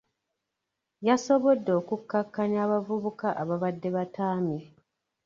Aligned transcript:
Yasobodde 1.07 1.71
okukakkanya 1.79 2.57
abavubuka 2.65 3.27
ababadde 3.41 3.89
bataamye. 3.95 4.59